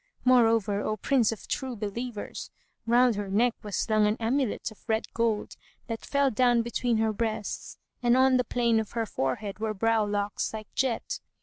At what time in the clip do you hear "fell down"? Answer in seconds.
6.07-6.63